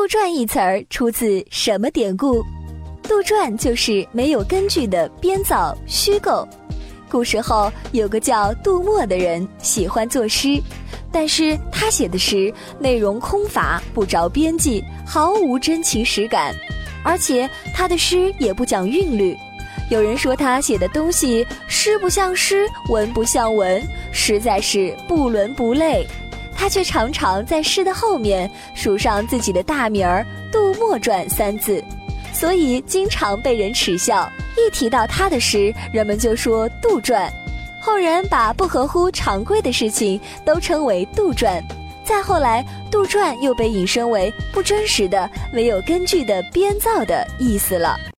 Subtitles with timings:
[0.00, 2.42] 杜撰一词儿出自什么典故？
[3.02, 6.48] 杜撰就是没有根据的编造、虚构。
[7.10, 10.58] 古时候有个叫杜牧的人，喜欢作诗，
[11.12, 16.54] 但是他写的诗内容空乏，不着边际，毫无真情实感，
[17.04, 19.36] 而且他的诗也不讲韵律。
[19.90, 26.06] 有人说他写的东西诗不像诗，文不像文，实在是不伦不类。
[26.60, 31.82] 他却常常在诗的后面署上自己的大名儿“杜默传”三字，
[32.34, 34.30] 所以经常被人耻笑。
[34.58, 37.30] 一提到他的诗，人们就说杜撰。
[37.80, 41.62] 后人把不合乎常规的事情都称为杜撰。
[42.04, 47.98] 再后来，杜撰又被引申为不真实的、没有根据的编造的意思了。